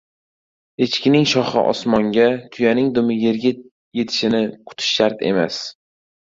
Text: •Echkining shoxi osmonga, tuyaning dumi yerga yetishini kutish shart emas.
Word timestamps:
•Echkining 0.85 1.27
shoxi 1.31 1.63
osmonga, 1.71 2.25
tuyaning 2.55 2.89
dumi 2.95 3.19
yerga 3.25 3.53
yetishini 3.99 4.41
kutish 4.67 4.91
shart 4.95 5.23
emas. 5.31 5.61